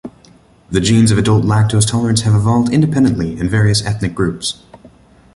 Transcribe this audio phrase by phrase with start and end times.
[0.71, 4.63] The genes of adult lactose tolerance have evolved independently in various ethnic groups.